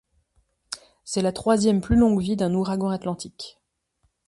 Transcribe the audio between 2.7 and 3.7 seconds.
atlantique.